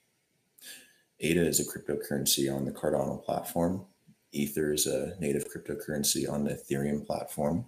ADA 1.24 1.46
is 1.46 1.58
a 1.58 1.64
cryptocurrency 1.64 2.54
on 2.54 2.66
the 2.66 2.70
Cardano 2.70 3.24
platform. 3.24 3.86
Ether 4.32 4.74
is 4.74 4.86
a 4.86 5.14
native 5.18 5.46
cryptocurrency 5.50 6.30
on 6.30 6.44
the 6.44 6.50
Ethereum 6.50 7.06
platform. 7.06 7.64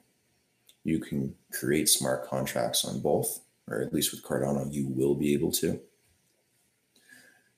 You 0.84 0.98
can 1.00 1.34
create 1.52 1.88
smart 1.88 2.26
contracts 2.26 2.84
on 2.84 3.00
both, 3.00 3.40
or 3.66 3.80
at 3.80 3.94
least 3.94 4.12
with 4.12 4.22
Cardano, 4.22 4.70
you 4.70 4.86
will 4.88 5.14
be 5.14 5.32
able 5.32 5.52
to. 5.52 5.80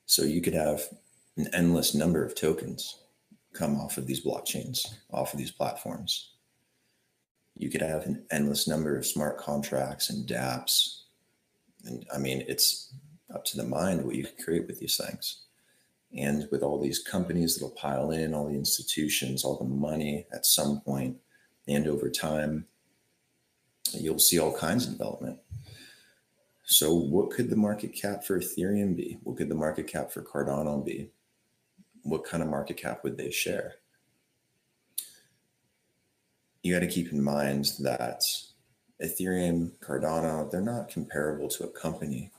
So 0.05 0.23
you 0.23 0.41
could 0.41 0.53
have 0.53 0.83
an 1.35 1.49
endless 1.53 1.93
number 1.93 2.23
of 2.23 2.33
tokens 2.33 3.03
come 3.51 3.75
off 3.75 3.97
of 3.97 4.07
these 4.07 4.23
blockchains, 4.23 4.87
off 5.11 5.33
of 5.33 5.39
these 5.39 5.51
platforms. 5.51 6.31
You 7.57 7.69
could 7.69 7.81
have 7.81 8.05
an 8.05 8.25
endless 8.31 8.69
number 8.69 8.97
of 8.97 9.05
smart 9.05 9.37
contracts 9.37 10.09
and 10.09 10.25
dApps. 10.25 11.01
And 11.83 12.05
I 12.13 12.19
mean, 12.19 12.45
it's 12.47 12.93
up 13.35 13.43
to 13.45 13.57
the 13.57 13.63
mind 13.63 14.05
what 14.05 14.15
you 14.15 14.23
can 14.23 14.41
create 14.41 14.65
with 14.65 14.79
these 14.79 14.95
things. 14.95 15.41
And 16.17 16.47
with 16.51 16.63
all 16.63 16.79
these 16.79 16.99
companies 16.99 17.55
that'll 17.55 17.69
pile 17.71 18.11
in, 18.11 18.33
all 18.33 18.47
the 18.47 18.55
institutions, 18.55 19.43
all 19.43 19.57
the 19.57 19.65
money 19.65 20.25
at 20.31 20.45
some 20.45 20.81
point 20.81 21.17
and 21.67 21.87
over 21.87 22.09
time, 22.09 22.65
you'll 23.93 24.19
see 24.19 24.39
all 24.39 24.55
kinds 24.55 24.87
of 24.87 24.93
development. 24.93 25.39
So, 26.63 26.93
what 26.93 27.31
could 27.31 27.49
the 27.49 27.55
market 27.55 27.93
cap 27.93 28.23
for 28.23 28.39
Ethereum 28.39 28.95
be? 28.95 29.19
What 29.23 29.37
could 29.37 29.49
the 29.49 29.55
market 29.55 29.87
cap 29.87 30.11
for 30.11 30.21
Cardano 30.21 30.83
be? 30.83 31.11
What 32.03 32.23
kind 32.23 32.43
of 32.43 32.49
market 32.49 32.77
cap 32.77 33.03
would 33.03 33.17
they 33.17 33.31
share? 33.31 33.75
You 36.61 36.73
got 36.73 36.81
to 36.81 36.87
keep 36.87 37.11
in 37.11 37.23
mind 37.23 37.71
that 37.79 38.21
Ethereum, 39.01 39.71
Cardano, 39.79 40.49
they're 40.49 40.61
not 40.61 40.89
comparable 40.89 41.47
to 41.49 41.63
a 41.63 41.69
company 41.69 42.31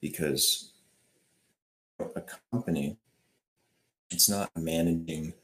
because 0.00 0.72
a 1.98 2.22
company, 2.50 2.98
it's 4.10 4.28
not 4.28 4.50
managing 4.56 5.34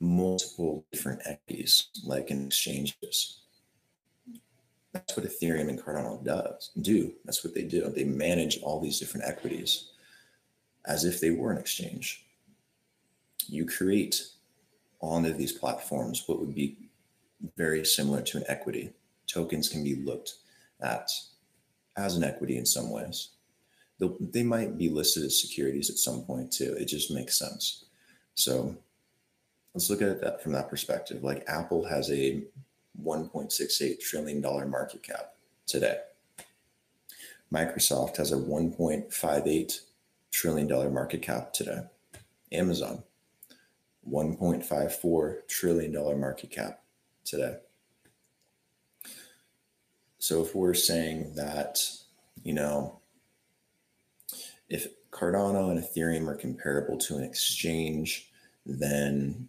multiple 0.00 0.84
different 0.92 1.22
equities 1.24 1.88
like 2.04 2.30
in 2.30 2.46
exchanges. 2.46 3.40
That's 4.92 5.16
what 5.16 5.26
Ethereum 5.26 5.68
and 5.68 5.80
Cardano 5.80 6.22
does 6.24 6.70
do. 6.80 7.12
That's 7.24 7.44
what 7.44 7.54
they 7.54 7.62
do. 7.62 7.88
They 7.88 8.04
manage 8.04 8.60
all 8.62 8.80
these 8.80 8.98
different 8.98 9.26
equities 9.26 9.90
as 10.86 11.04
if 11.04 11.20
they 11.20 11.30
were 11.30 11.50
an 11.50 11.58
exchange. 11.58 12.24
You 13.46 13.66
create 13.66 14.22
onto 15.00 15.32
these 15.32 15.52
platforms 15.52 16.24
what 16.26 16.40
would 16.40 16.54
be 16.54 16.90
very 17.56 17.84
similar 17.84 18.22
to 18.22 18.38
an 18.38 18.44
equity. 18.48 18.92
Tokens 19.26 19.68
can 19.68 19.84
be 19.84 19.96
looked 19.96 20.34
at 20.80 21.10
as 21.96 22.16
an 22.16 22.24
equity 22.24 22.56
in 22.56 22.66
some 22.66 22.90
ways 22.90 23.35
they 23.98 24.42
might 24.42 24.76
be 24.76 24.88
listed 24.88 25.24
as 25.24 25.40
securities 25.40 25.90
at 25.90 25.96
some 25.96 26.22
point 26.22 26.52
too. 26.52 26.74
It 26.78 26.86
just 26.86 27.10
makes 27.10 27.38
sense. 27.38 27.84
So 28.34 28.76
let's 29.74 29.88
look 29.88 30.02
at 30.02 30.20
that 30.20 30.42
from 30.42 30.52
that 30.52 30.68
perspective. 30.68 31.22
Like 31.22 31.44
Apple 31.48 31.84
has 31.84 32.10
a 32.10 32.42
1.68 33.02 34.00
trillion 34.00 34.40
dollar 34.40 34.66
market 34.66 35.02
cap 35.02 35.34
today. 35.66 35.98
Microsoft 37.52 38.16
has 38.16 38.32
a 38.32 38.36
1.58 38.36 39.80
trillion 40.30 40.66
dollar 40.66 40.90
market 40.90 41.22
cap 41.22 41.52
today. 41.52 41.80
Amazon 42.52 43.02
1.54 44.10 45.48
trillion 45.48 45.92
dollar 45.92 46.16
market 46.16 46.50
cap 46.50 46.80
today. 47.24 47.56
So 50.18 50.42
if 50.42 50.54
we're 50.54 50.74
saying 50.74 51.34
that, 51.34 51.80
you 52.42 52.52
know, 52.52 53.00
if 54.68 54.88
Cardano 55.10 55.70
and 55.70 55.82
Ethereum 55.82 56.28
are 56.28 56.36
comparable 56.36 56.98
to 56.98 57.16
an 57.16 57.24
exchange, 57.24 58.30
then 58.64 59.48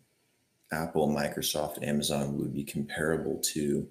Apple, 0.71 1.09
Microsoft, 1.09 1.83
Amazon 1.83 2.37
would 2.37 2.53
be 2.53 2.63
comparable 2.63 3.39
to 3.53 3.87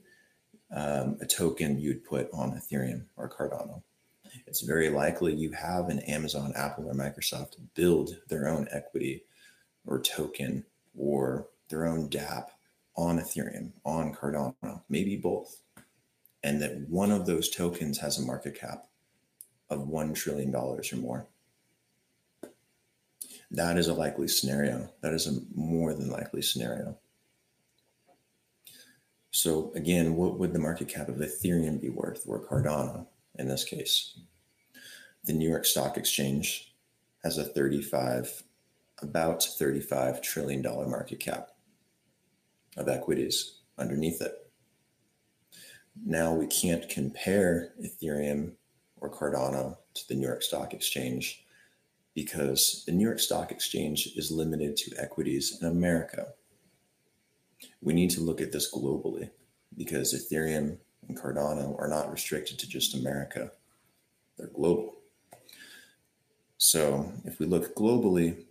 um, 0.74 1.16
a 1.20 1.26
token 1.26 1.78
you'd 1.78 2.04
put 2.04 2.28
on 2.32 2.52
Ethereum 2.52 3.04
or 3.16 3.30
Cardano. 3.30 3.82
It's 4.46 4.60
very 4.60 4.90
likely 4.90 5.34
you 5.34 5.52
have 5.52 5.88
an 5.88 6.00
Amazon, 6.00 6.52
Apple, 6.56 6.88
or 6.88 6.94
Microsoft 6.94 7.56
build 7.74 8.16
their 8.28 8.48
own 8.48 8.68
equity 8.70 9.24
or 9.86 10.00
token 10.00 10.64
or 10.96 11.48
their 11.68 11.86
own 11.86 12.08
dApp 12.08 12.46
on 12.96 13.18
Ethereum, 13.18 13.72
on 13.84 14.14
Cardano, 14.14 14.82
maybe 14.88 15.16
both. 15.16 15.62
And 16.42 16.60
that 16.62 16.88
one 16.88 17.10
of 17.10 17.26
those 17.26 17.50
tokens 17.50 17.98
has 17.98 18.18
a 18.18 18.22
market 18.22 18.58
cap 18.58 18.86
of 19.70 19.88
$1 19.88 20.14
trillion 20.14 20.54
or 20.54 20.82
more. 20.96 21.26
That 23.50 23.78
is 23.78 23.88
a 23.88 23.94
likely 23.94 24.28
scenario. 24.28 24.90
That 25.02 25.14
is 25.14 25.26
a 25.26 25.40
more 25.54 25.94
than 25.94 26.10
likely 26.10 26.42
scenario. 26.42 26.98
So, 29.30 29.70
again, 29.74 30.16
what 30.16 30.38
would 30.38 30.52
the 30.52 30.58
market 30.58 30.88
cap 30.88 31.08
of 31.08 31.16
Ethereum 31.16 31.80
be 31.80 31.90
worth 31.90 32.24
or 32.26 32.44
Cardano 32.44 33.06
in 33.34 33.48
this 33.48 33.64
case? 33.64 34.18
The 35.24 35.32
New 35.32 35.48
York 35.48 35.64
Stock 35.64 35.96
Exchange 35.96 36.74
has 37.22 37.36
a 37.38 37.44
35, 37.44 38.42
about 39.02 39.40
$35 39.40 40.22
trillion 40.22 40.62
market 40.62 41.20
cap 41.20 41.50
of 42.76 42.88
equities 42.88 43.58
underneath 43.78 44.22
it. 44.22 44.50
Now 46.04 46.34
we 46.34 46.46
can't 46.46 46.88
compare 46.88 47.72
Ethereum 47.82 48.52
or 49.00 49.10
Cardano 49.10 49.76
to 49.94 50.08
the 50.08 50.14
New 50.14 50.26
York 50.26 50.42
Stock 50.42 50.72
Exchange 50.72 51.44
because 52.14 52.82
the 52.86 52.92
New 52.92 53.04
York 53.04 53.20
Stock 53.20 53.52
Exchange 53.52 54.08
is 54.16 54.30
limited 54.30 54.76
to 54.76 54.96
equities 54.98 55.58
in 55.60 55.68
America. 55.68 56.28
We 57.82 57.92
need 57.92 58.10
to 58.10 58.22
look 58.22 58.40
at 58.40 58.52
this 58.52 58.72
globally 58.72 59.30
because 59.76 60.14
Ethereum 60.14 60.78
and 61.08 61.18
Cardano 61.18 61.78
are 61.78 61.88
not 61.88 62.10
restricted 62.10 62.58
to 62.58 62.68
just 62.68 62.94
America, 62.94 63.52
they're 64.36 64.48
global. 64.48 64.94
So 66.58 67.12
if 67.24 67.38
we 67.38 67.46
look 67.46 67.74
globally, 67.76 68.44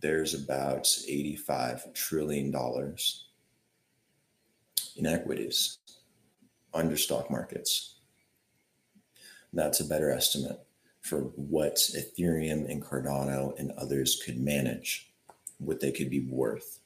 there's 0.00 0.34
about 0.34 0.84
$85 0.84 1.94
trillion 1.94 2.52
in 4.96 5.06
equities 5.06 5.78
under 6.74 6.96
stock 6.96 7.30
markets. 7.30 7.99
That's 9.52 9.80
a 9.80 9.84
better 9.84 10.10
estimate 10.10 10.60
for 11.00 11.20
what 11.20 11.76
Ethereum 11.76 12.70
and 12.70 12.82
Cardano 12.82 13.58
and 13.58 13.72
others 13.72 14.20
could 14.24 14.38
manage, 14.38 15.10
what 15.58 15.80
they 15.80 15.90
could 15.90 16.10
be 16.10 16.20
worth. 16.20 16.80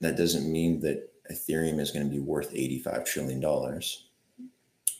That 0.00 0.16
doesn't 0.16 0.50
mean 0.50 0.80
that 0.80 1.12
Ethereum 1.30 1.80
is 1.80 1.90
going 1.90 2.06
to 2.06 2.12
be 2.12 2.20
worth 2.20 2.52
$85 2.52 3.04
trillion, 3.04 3.80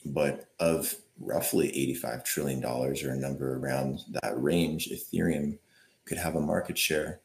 but 0.05 0.49
of 0.59 0.95
roughly 1.19 1.69
$85 2.01 2.25
trillion 2.25 2.63
or 2.65 2.91
a 2.91 3.15
number 3.15 3.55
around 3.57 4.01
that 4.21 4.41
range, 4.41 4.89
Ethereum 4.89 5.57
could 6.05 6.17
have 6.17 6.35
a 6.35 6.41
market 6.41 6.77
share 6.77 7.21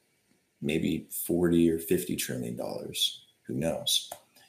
maybe 0.62 1.09
40 1.11 1.71
or 1.71 1.79
50 1.79 2.17
trillion 2.17 2.57
dollars. 2.57 3.25
Who 3.47 3.55
knows? 3.55 4.09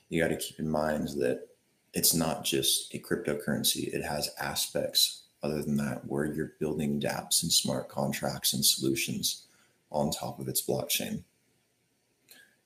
You 0.09 0.21
got 0.21 0.29
to 0.29 0.37
keep 0.37 0.59
in 0.59 0.69
mind 0.69 1.09
that 1.17 1.47
it's 1.93 2.13
not 2.13 2.43
just 2.43 2.93
a 2.93 2.99
cryptocurrency, 2.99 3.93
it 3.93 4.03
has 4.03 4.29
aspects 4.39 5.23
other 5.43 5.61
than 5.61 5.77
that 5.77 6.05
where 6.07 6.25
you're 6.25 6.53
building 6.59 6.99
dApps 6.99 7.43
and 7.43 7.51
smart 7.51 7.89
contracts 7.89 8.53
and 8.53 8.65
solutions 8.65 9.45
on 9.91 10.09
top 10.09 10.39
of 10.39 10.47
its 10.47 10.65
blockchain. 10.65 11.23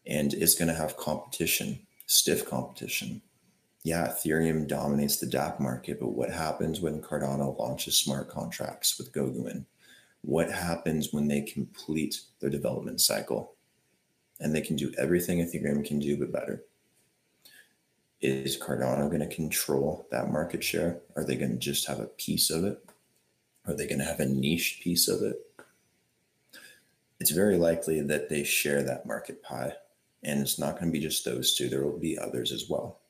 And 0.06 0.34
it's 0.34 0.56
going 0.56 0.70
to 0.70 0.74
have 0.74 0.96
competition, 0.96 1.80
stiff 2.06 2.48
competition. 2.48 3.22
Yeah, 3.84 4.08
Ethereum 4.08 4.68
dominates 4.68 5.18
the 5.18 5.28
dApp 5.28 5.60
market, 5.60 6.00
but 6.00 6.10
what 6.10 6.32
happens 6.32 6.80
when 6.80 7.02
Cardano 7.02 7.58
launches 7.58 8.00
smart 8.00 8.30
contracts 8.30 8.98
with 8.98 9.12
Goguen? 9.12 9.66
What 10.22 10.52
happens 10.52 11.12
when 11.12 11.28
they 11.28 11.42
complete 11.42 12.22
their 12.40 12.50
development 12.50 13.02
cycle 13.02 13.56
and 14.40 14.56
they 14.56 14.62
can 14.62 14.76
do 14.76 14.94
everything 14.98 15.40
Ethereum 15.40 15.86
can 15.86 16.00
do, 16.00 16.18
but 16.18 16.32
better? 16.32 16.64
Is 18.20 18.60
Cardano 18.60 19.10
going 19.10 19.28
to 19.28 19.36
control 19.36 20.08
that 20.12 20.32
market 20.32 20.64
share? 20.64 21.02
Are 21.16 21.24
they 21.24 21.36
going 21.36 21.52
to 21.52 21.58
just 21.58 21.88
have 21.88 22.00
a 22.00 22.08
piece 22.08 22.50
of 22.50 22.64
it? 22.64 22.84
Are 23.68 23.76
they 23.76 23.86
going 23.86 24.00
to 24.00 24.06
have 24.06 24.20
a 24.20 24.26
niche 24.26 24.80
piece 24.82 25.08
of 25.08 25.22
it? 25.22 25.38
It's 27.20 27.32
very 27.32 27.58
likely 27.58 28.02
that 28.02 28.30
they 28.30 28.44
share 28.44 28.84
that 28.84 29.06
market 29.06 29.44
pie. 29.44 29.74
And 30.24 30.42
it's 30.42 30.58
not 30.58 30.80
going 30.80 30.88
to 30.88 30.92
be 30.92 31.00
just 31.00 31.26
those 31.26 31.56
two, 31.56 31.70
there 31.70 31.84
will 31.84 32.00
be 32.00 32.18
others 32.18 32.52
as 32.52 32.70
well. 32.70 33.02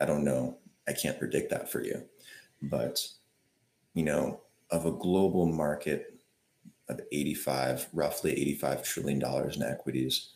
I 0.00 0.04
don't 0.04 0.24
know. 0.24 0.58
I 0.86 0.92
can't 0.92 1.18
predict 1.18 1.50
that 1.50 1.70
for 1.70 1.82
you. 1.82 2.02
But, 2.62 3.06
you 3.94 4.04
know, 4.04 4.40
of 4.70 4.86
a 4.86 4.92
global 4.92 5.46
market 5.46 6.20
of 6.88 7.00
85, 7.10 7.88
roughly 7.92 8.32
85 8.32 8.84
trillion 8.84 9.18
dollars 9.18 9.56
in 9.56 9.62
equities, 9.62 10.30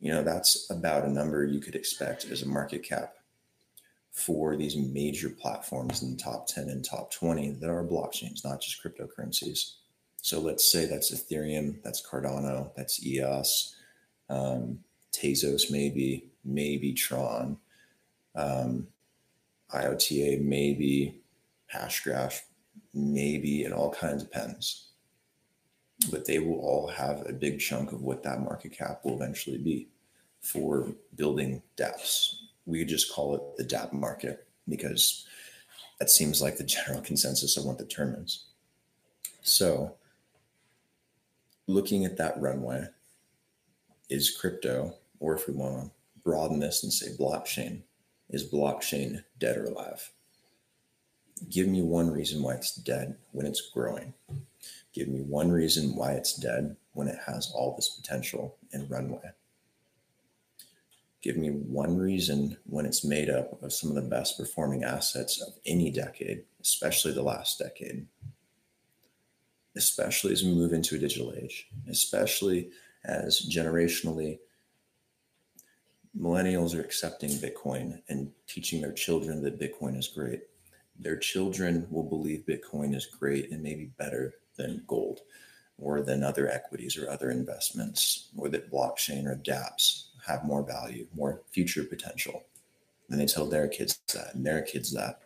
you 0.00 0.12
know, 0.12 0.22
that's 0.22 0.70
about 0.70 1.04
a 1.04 1.10
number 1.10 1.44
you 1.44 1.60
could 1.60 1.74
expect 1.74 2.24
as 2.24 2.42
a 2.42 2.48
market 2.48 2.82
cap 2.82 3.14
for 4.10 4.56
these 4.56 4.76
major 4.76 5.28
platforms 5.28 6.02
in 6.02 6.16
the 6.16 6.22
top 6.22 6.46
10 6.46 6.68
and 6.68 6.84
top 6.84 7.12
20 7.12 7.52
that 7.52 7.70
are 7.70 7.84
blockchains, 7.84 8.44
not 8.44 8.60
just 8.60 8.82
cryptocurrencies. 8.82 9.74
So 10.22 10.40
let's 10.40 10.70
say 10.70 10.86
that's 10.86 11.14
Ethereum, 11.14 11.82
that's 11.82 12.04
Cardano, 12.06 12.74
that's 12.76 13.04
EOS, 13.04 13.76
um, 14.28 14.80
Tezos, 15.12 15.70
maybe, 15.70 16.30
maybe 16.44 16.92
Tron, 16.92 17.58
um, 18.34 18.88
IOTA, 19.74 20.38
maybe, 20.42 21.20
Hashgraph, 21.72 22.40
maybe, 22.92 23.64
and 23.64 23.72
all 23.72 23.90
kinds 23.90 24.22
of 24.22 24.32
pens 24.32 24.90
but 26.08 26.24
they 26.24 26.38
will 26.38 26.60
all 26.60 26.86
have 26.86 27.26
a 27.28 27.32
big 27.32 27.60
chunk 27.60 27.92
of 27.92 28.02
what 28.02 28.22
that 28.22 28.40
market 28.40 28.72
cap 28.72 29.00
will 29.04 29.14
eventually 29.14 29.58
be 29.58 29.88
for 30.40 30.92
building 31.14 31.62
dApps. 31.76 32.34
We 32.66 32.84
just 32.84 33.12
call 33.12 33.34
it 33.34 33.56
the 33.56 33.64
dApp 33.64 33.92
market 33.92 34.46
because 34.68 35.26
that 35.98 36.10
seems 36.10 36.40
like 36.40 36.56
the 36.56 36.64
general 36.76 37.02
consensus 37.02 37.56
of 37.56 37.64
what 37.64 37.78
the 37.78 37.84
term 37.84 38.14
is. 38.14 38.44
So, 39.42 39.96
looking 41.66 42.04
at 42.04 42.18
that 42.18 42.40
runway, 42.40 42.86
is 44.10 44.36
crypto, 44.36 44.94
or 45.20 45.34
if 45.34 45.46
we 45.46 45.54
want 45.54 45.84
to 45.84 45.90
broaden 46.22 46.58
this 46.58 46.82
and 46.82 46.92
say 46.92 47.16
blockchain, 47.18 47.82
is 48.28 48.50
blockchain 48.50 49.22
dead 49.38 49.56
or 49.56 49.66
alive? 49.66 50.10
Give 51.48 51.68
me 51.68 51.80
one 51.80 52.10
reason 52.10 52.42
why 52.42 52.54
it's 52.54 52.74
dead 52.74 53.16
when 53.32 53.46
it's 53.46 53.70
growing. 53.72 54.12
Give 54.92 55.08
me 55.08 55.20
one 55.22 55.50
reason 55.50 55.96
why 55.96 56.12
it's 56.12 56.34
dead 56.34 56.76
when 56.92 57.08
it 57.08 57.18
has 57.26 57.50
all 57.54 57.74
this 57.74 57.88
potential 57.88 58.56
and 58.72 58.90
runway. 58.90 59.30
Give 61.22 61.36
me 61.36 61.48
one 61.50 61.98
reason 61.98 62.56
when 62.64 62.86
it's 62.86 63.04
made 63.04 63.28
up 63.28 63.62
of 63.62 63.72
some 63.72 63.90
of 63.90 63.96
the 63.96 64.08
best 64.08 64.38
performing 64.38 64.84
assets 64.84 65.40
of 65.42 65.52
any 65.66 65.90
decade, 65.90 66.44
especially 66.62 67.12
the 67.12 67.22
last 67.22 67.58
decade. 67.58 68.06
Especially 69.76 70.32
as 70.32 70.42
we 70.42 70.54
move 70.54 70.72
into 70.72 70.96
a 70.96 70.98
digital 70.98 71.34
age, 71.36 71.68
especially 71.88 72.70
as 73.04 73.46
generationally 73.48 74.38
millennials 76.18 76.74
are 76.74 76.80
accepting 76.80 77.30
Bitcoin 77.30 78.00
and 78.08 78.32
teaching 78.46 78.80
their 78.80 78.92
children 78.92 79.42
that 79.42 79.60
Bitcoin 79.60 79.96
is 79.96 80.08
great. 80.08 80.42
Their 80.98 81.16
children 81.16 81.86
will 81.90 82.02
believe 82.02 82.44
Bitcoin 82.46 82.94
is 82.94 83.06
great 83.06 83.50
and 83.52 83.62
maybe 83.62 83.92
better 83.96 84.34
than 84.56 84.84
gold 84.86 85.20
or 85.78 86.02
than 86.02 86.22
other 86.22 86.48
equities 86.50 86.98
or 86.98 87.08
other 87.08 87.30
investments, 87.30 88.28
or 88.36 88.50
that 88.50 88.70
blockchain 88.70 89.24
or 89.24 89.36
dApps 89.36 90.09
have 90.26 90.44
more 90.44 90.62
value, 90.62 91.06
more 91.14 91.42
future 91.50 91.84
potential. 91.84 92.44
And 93.08 93.20
they 93.20 93.26
tell 93.26 93.46
their 93.46 93.68
kids 93.68 94.00
that 94.14 94.34
and 94.34 94.46
their 94.46 94.62
kids 94.62 94.92
that. 94.92 95.20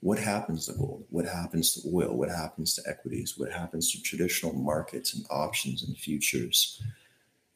What 0.00 0.18
happens 0.18 0.66
to 0.66 0.72
gold? 0.72 1.04
What 1.10 1.26
happens 1.26 1.74
to 1.74 1.88
oil? 1.88 2.16
What 2.16 2.28
happens 2.28 2.74
to 2.74 2.82
equities? 2.88 3.38
What 3.38 3.52
happens 3.52 3.92
to 3.92 4.02
traditional 4.02 4.52
markets 4.52 5.14
and 5.14 5.24
options 5.30 5.82
and 5.82 5.96
futures 5.96 6.82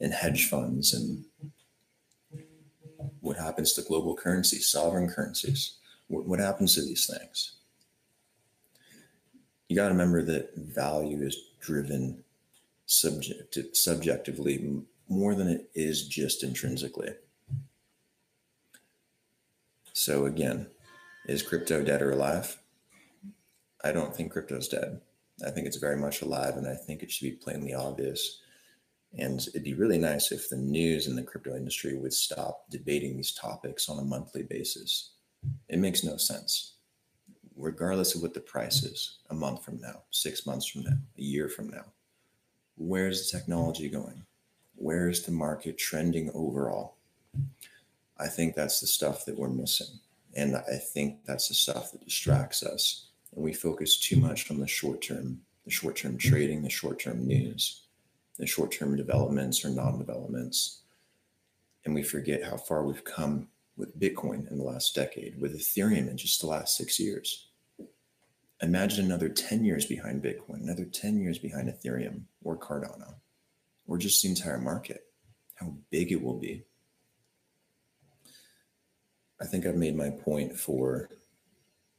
and 0.00 0.12
hedge 0.12 0.48
funds? 0.48 0.94
And 0.94 1.24
what 3.20 3.36
happens 3.36 3.72
to 3.72 3.82
global 3.82 4.14
currencies, 4.14 4.68
sovereign 4.68 5.08
currencies? 5.08 5.74
What, 6.06 6.26
what 6.26 6.38
happens 6.38 6.76
to 6.76 6.82
these 6.82 7.06
things? 7.06 7.56
you 9.68 9.76
got 9.76 9.88
to 9.88 9.94
remember 9.94 10.22
that 10.22 10.56
value 10.56 11.22
is 11.22 11.36
driven 11.60 12.22
subject 12.86 13.58
subjectively 13.72 14.84
more 15.08 15.34
than 15.34 15.48
it 15.48 15.70
is 15.74 16.06
just 16.06 16.42
intrinsically. 16.42 17.10
So 19.92 20.26
again, 20.26 20.66
is 21.26 21.42
crypto 21.42 21.82
dead 21.82 22.02
or 22.02 22.10
alive? 22.10 22.58
I 23.82 23.92
don't 23.92 24.14
think 24.14 24.32
crypto's 24.32 24.68
dead. 24.68 25.00
I 25.46 25.50
think 25.50 25.66
it's 25.66 25.76
very 25.76 25.96
much 25.96 26.22
alive, 26.22 26.56
and 26.56 26.66
I 26.66 26.74
think 26.74 27.02
it 27.02 27.10
should 27.10 27.24
be 27.24 27.32
plainly 27.32 27.74
obvious. 27.74 28.40
And 29.18 29.40
it'd 29.48 29.64
be 29.64 29.74
really 29.74 29.98
nice 29.98 30.32
if 30.32 30.48
the 30.48 30.56
news 30.56 31.06
and 31.06 31.16
the 31.16 31.22
crypto 31.22 31.56
industry 31.56 31.96
would 31.96 32.12
stop 32.12 32.64
debating 32.70 33.16
these 33.16 33.32
topics 33.32 33.88
on 33.88 33.98
a 33.98 34.04
monthly 34.04 34.42
basis. 34.42 35.12
It 35.68 35.78
makes 35.78 36.04
no 36.04 36.16
sense 36.16 36.76
regardless 37.56 38.14
of 38.14 38.22
what 38.22 38.34
the 38.34 38.40
price 38.40 38.82
is 38.82 39.18
a 39.30 39.34
month 39.34 39.64
from 39.64 39.80
now, 39.80 40.02
six 40.10 40.46
months 40.46 40.66
from 40.66 40.82
now, 40.82 40.98
a 41.18 41.22
year 41.22 41.48
from 41.48 41.68
now. 41.68 41.84
Where's 42.76 43.30
the 43.30 43.38
technology 43.38 43.88
going? 43.88 44.25
Where's 44.76 45.22
the 45.22 45.32
market 45.32 45.78
trending 45.78 46.30
overall? 46.34 46.96
I 48.18 48.28
think 48.28 48.54
that's 48.54 48.80
the 48.80 48.86
stuff 48.86 49.24
that 49.24 49.38
we're 49.38 49.48
missing. 49.48 49.98
And 50.34 50.56
I 50.56 50.76
think 50.76 51.24
that's 51.24 51.48
the 51.48 51.54
stuff 51.54 51.92
that 51.92 52.04
distracts 52.04 52.62
us. 52.62 53.08
And 53.34 53.42
we 53.42 53.52
focus 53.52 53.98
too 53.98 54.16
much 54.16 54.50
on 54.50 54.60
the 54.60 54.66
short 54.66 55.02
term, 55.02 55.40
the 55.64 55.70
short 55.70 55.96
term 55.96 56.18
trading, 56.18 56.62
the 56.62 56.70
short 56.70 56.98
term 56.98 57.26
news, 57.26 57.86
the 58.38 58.46
short 58.46 58.70
term 58.70 58.96
developments 58.96 59.64
or 59.64 59.70
non 59.70 59.98
developments. 59.98 60.82
And 61.84 61.94
we 61.94 62.02
forget 62.02 62.44
how 62.44 62.56
far 62.56 62.84
we've 62.84 63.04
come 63.04 63.48
with 63.76 63.98
Bitcoin 63.98 64.50
in 64.50 64.58
the 64.58 64.64
last 64.64 64.94
decade, 64.94 65.40
with 65.40 65.58
Ethereum 65.58 66.08
in 66.08 66.16
just 66.16 66.40
the 66.40 66.46
last 66.46 66.76
six 66.76 66.98
years. 66.98 67.48
Imagine 68.62 69.04
another 69.04 69.28
10 69.28 69.64
years 69.64 69.84
behind 69.84 70.22
Bitcoin, 70.22 70.62
another 70.62 70.86
10 70.86 71.20
years 71.20 71.38
behind 71.38 71.68
Ethereum 71.68 72.22
or 72.42 72.56
Cardano, 72.56 73.14
or 73.86 73.98
just 73.98 74.22
the 74.22 74.28
entire 74.28 74.58
market, 74.58 75.04
how 75.54 75.74
big 75.90 76.12
it 76.12 76.22
will 76.22 76.38
be. 76.38 76.64
I 79.40 79.44
think 79.44 79.66
I've 79.66 79.76
made 79.76 79.96
my 79.96 80.10
point 80.10 80.58
for 80.58 81.10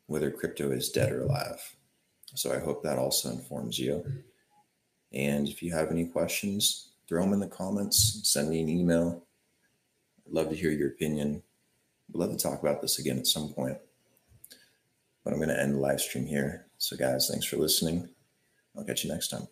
whether 0.08 0.32
crypto 0.32 0.72
is 0.72 0.90
dead 0.90 1.12
or 1.12 1.22
alive. 1.22 1.76
So 2.34 2.54
I 2.54 2.60
hope 2.60 2.84
that 2.84 2.98
also 2.98 3.30
informs 3.30 3.78
you. 3.78 4.04
And 5.14 5.48
if 5.48 5.62
you 5.62 5.74
have 5.74 5.92
any 5.92 6.06
questions, 6.06 6.90
throw 7.08 7.22
them 7.22 7.34
in 7.34 7.40
the 7.40 7.48
comments, 7.48 8.22
send 8.24 8.50
me 8.50 8.62
an 8.62 8.70
email. 8.70 9.24
I'd 10.26 10.34
love 10.34 10.50
to 10.50 10.56
hear 10.56 10.72
your 10.72 10.90
opinion. 10.90 11.42
I'd 12.10 12.20
love 12.20 12.32
to 12.32 12.38
talk 12.38 12.62
about 12.62 12.82
this 12.82 13.00
again 13.00 13.18
at 13.18 13.28
some 13.28 13.50
point. 13.54 13.78
But 15.24 15.34
I'm 15.34 15.40
going 15.40 15.50
to 15.50 15.60
end 15.60 15.76
the 15.76 15.80
live 15.80 16.02
stream 16.02 16.26
here. 16.26 16.68
So, 16.78 16.96
guys, 16.96 17.30
thanks 17.30 17.46
for 17.46 17.58
listening. 17.58 18.10
I'll 18.78 18.84
catch 18.84 19.04
you 19.04 19.12
next 19.12 19.30
time. 19.30 19.48